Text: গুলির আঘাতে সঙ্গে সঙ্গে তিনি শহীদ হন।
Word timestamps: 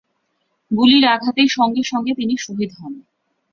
গুলির 0.71 1.05
আঘাতে 1.07 1.43
সঙ্গে 1.47 1.83
সঙ্গে 1.83 2.11
তিনি 2.15 2.33
শহীদ 2.37 2.71
হন। 2.79 2.93